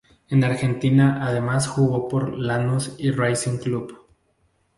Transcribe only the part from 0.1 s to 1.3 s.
En Argentina